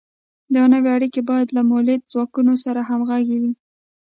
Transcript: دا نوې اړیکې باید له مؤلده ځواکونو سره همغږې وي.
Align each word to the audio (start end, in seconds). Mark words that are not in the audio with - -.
دا 0.55 0.63
نوې 0.73 0.89
اړیکې 0.97 1.21
باید 1.29 1.47
له 1.55 1.61
مؤلده 1.69 2.09
ځواکونو 2.13 2.53
سره 2.63 2.81
همغږې 2.89 3.37
وي. 3.41 3.53